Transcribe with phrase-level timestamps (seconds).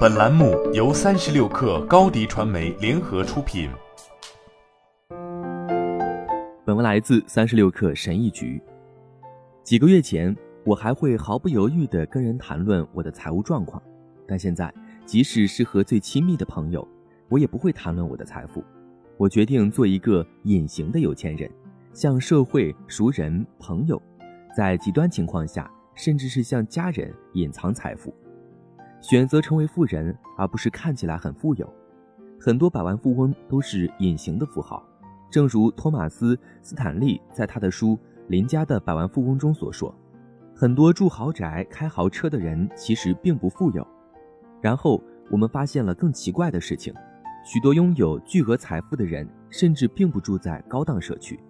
[0.00, 3.70] 本栏目由三十六氪高低传媒联合出品。
[6.66, 8.60] 本文来自三十六氪神译局。
[9.62, 13.82] 几个月前，我还会毫不犹豫地跟人谈论我的财务状况，
[14.26, 14.72] 但现在，
[15.06, 16.86] 即使是和最亲密的朋友，
[17.30, 18.62] 我也不会谈论我的财富。
[19.16, 21.50] 我决定做一个隐形的有钱人，
[21.94, 24.00] 向社会、熟人、朋友，
[24.54, 28.14] 在极端情况下，甚至是向家人隐藏财富，
[29.00, 31.68] 选择成为富人，而不是看起来很富有。
[32.38, 34.82] 很多百万富翁都是隐形的富豪，
[35.30, 37.96] 正如托马斯·斯坦利在他的书
[38.28, 39.94] 《邻家的百万富翁》中所说
[40.54, 43.86] ：“很多住豪宅、开豪车的人其实并不富有。”
[44.60, 46.94] 然后我们发现了更奇怪的事情。
[47.42, 51.40] 许多拥有巨额财富的人，甚至并不住在高档社区。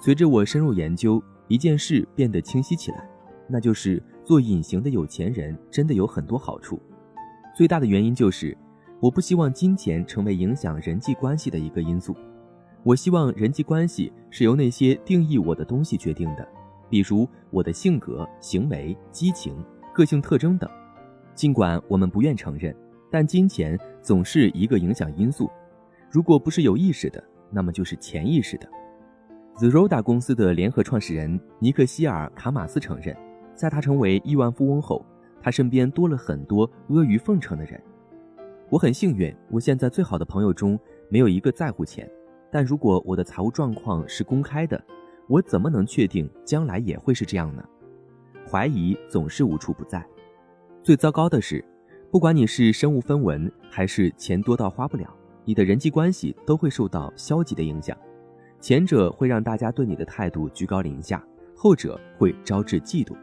[0.00, 3.08] 随着我深入研究，一件事变得清晰起来，
[3.48, 6.78] 那就是做隐形的有钱人真的有很多好处。
[7.56, 8.58] 最大的原因就是，
[9.00, 12.14] 我不希望金钱成为影响人际关系的一个因素。
[12.82, 16.46] 我希望人际关系是由那些定义我的东西决定的，
[16.90, 19.56] 比如我的性格、行为、激情、
[19.94, 20.68] 个性特征等。
[21.34, 22.74] 尽管我们不愿承认。
[23.08, 25.48] 但金钱总是一个影响因素，
[26.10, 28.68] 如果不是有意识的，那么就是潜意识的。
[29.54, 33.16] Zeroda 公司的联合创始人尼克希尔·卡马斯承认，
[33.56, 35.04] 在他成为亿万富翁后，
[35.40, 37.82] 他身边多了很多阿谀奉承的人。
[38.68, 42.08] 我很幸运，我现在最好的朋友中没有一个在乎钱。
[42.52, 44.80] 但如果我的财务状况是公开的，
[45.28, 47.64] 我怎么能确定将来也会是这样呢？
[48.48, 50.06] 怀疑总是无处不在。
[50.82, 51.64] 最糟糕的是。
[52.08, 55.12] 不管你是身无分文，还是钱多到花不了，
[55.44, 57.98] 你的人际关系都会受到消极的影响。
[58.60, 61.22] 前者会让大家对你的态度居高临下，
[61.54, 63.14] 后者会招致嫉妒。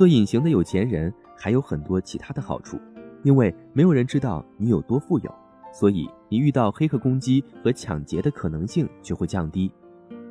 [0.00, 2.80] 做隐形的有钱人还有很多其他的好处，
[3.22, 5.34] 因为没有人知道你有多富有，
[5.74, 9.70] 所以你遇到黑客攻击和抢劫的可能性就会降低。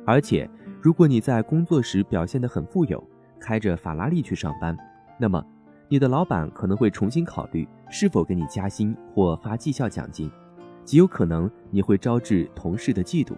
[0.04, 0.50] 而且，
[0.82, 3.00] 如果你在工作时表现得很富有，
[3.38, 4.76] 开着法拉利去上班，
[5.20, 5.40] 那么。
[5.88, 10.28] 你的老板可能会重新考虑是否给你加薪或发绩效奖金，
[10.84, 13.36] 极有可能你会招致同事的嫉妒，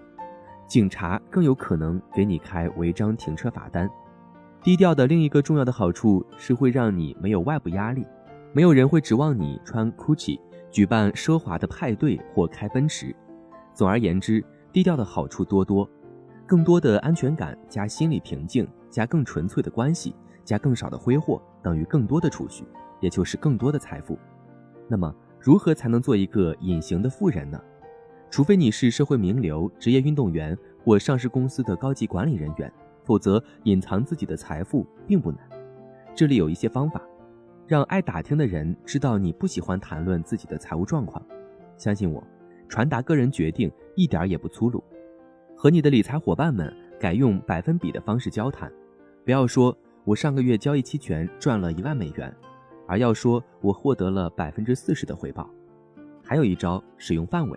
[0.66, 3.86] 警察更有可能给你开违章停车罚单。
[4.62, 8.06] 低调的另一个重要的好处是会让你没有外部压力，
[8.52, 10.38] 没有人会指望你穿 Gucci
[10.70, 13.12] 举办奢华的派对或开奔驰。
[13.74, 15.88] 总而言之，低调的好处多多，
[16.46, 20.14] 更多的安全感加心理平静加更纯粹的关系。
[20.44, 22.64] 加更少的挥霍等于更多的储蓄，
[23.00, 24.18] 也就是更多的财富。
[24.88, 27.60] 那么，如何才能做一个隐形的富人呢？
[28.28, 32.70] 除非你是社会名流、职业运动员或上市公司的高级管理人员，
[33.04, 35.40] 否则隐藏自己的财富并不难。
[36.14, 37.00] 这里有一些方法，
[37.66, 41.24] 让爱打听的人知道你不喜欢谈论自己的财务状况。
[41.76, 42.22] 相信我，
[42.68, 44.82] 传达个人决定一点也不粗鲁。
[45.56, 48.70] 和你的理财伙伴们改用百分比的方式交谈，
[49.24, 49.76] 不要说。
[50.04, 52.34] 我上个月交易期权赚了一万美元，
[52.88, 55.48] 而要说我获得了百分之四十的回报。
[56.24, 57.56] 还有一招，使用范围。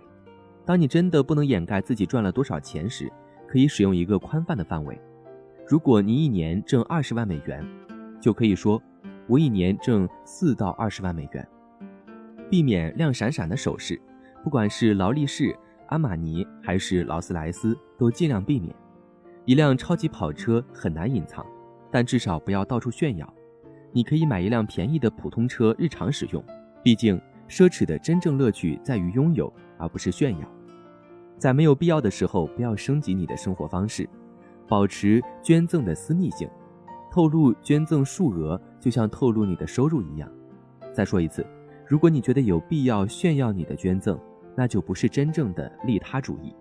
[0.64, 3.12] 当你真的不能掩盖自己赚了多少钱时，
[3.48, 4.96] 可以使用一个宽泛的范围。
[5.68, 7.66] 如果你一年挣二十万美元，
[8.20, 8.80] 就可以说
[9.26, 11.46] 我一年挣四到二十万美元。
[12.48, 14.00] 避免亮闪闪的首饰，
[14.44, 15.56] 不管是劳力士、
[15.88, 18.74] 阿玛尼还是劳斯莱斯，都尽量避免。
[19.44, 21.44] 一辆超级跑车很难隐藏。
[21.88, 23.32] 但至少不要到处炫耀。
[23.92, 26.44] 你可以买一辆便宜的普通车日常使用，
[26.82, 27.18] 毕竟
[27.48, 30.52] 奢侈的真正乐趣在于拥有，而不是炫耀。
[31.38, 34.06] 在没有必要的时候，不要升级你的生活方式，
[34.68, 36.48] 保持捐赠的私密性。
[37.10, 40.30] 透露捐赠数额，就像透露你的收入一样。
[40.92, 41.46] 再说一次，
[41.88, 44.18] 如果你觉得有必要炫耀你的捐赠，
[44.54, 46.54] 那就不是真正的利他主义。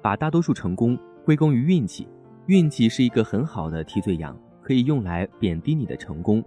[0.00, 2.08] 把大多数成功归功于运气，
[2.46, 4.36] 运气是一个很好的替罪羊。
[4.64, 6.40] 可以用来贬低你的成功。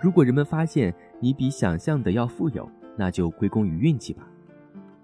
[0.00, 4.24] 如果人们发现你比想象的要富有，那就归功于运气吧。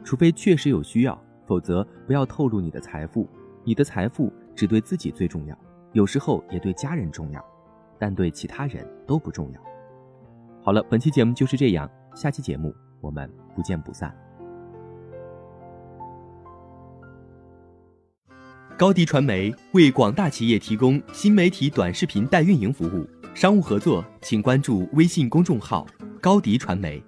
[0.05, 3.29] 除非确实有需要，否则不要透露你的财富。
[3.65, 5.59] 你的财富只对自己最重要，
[5.93, 7.45] 有时候也对家人重要，
[7.99, 9.61] 但对其他人都不重要。
[10.63, 14.15] 好了，本期节目就是这样，下期节目我们不见不散。
[18.79, 25.87] 高迪传媒为广大企业提供新媒体短视频代运营服务，商务合作请关注微信公众号
[26.21, 27.01] “高迪传媒”。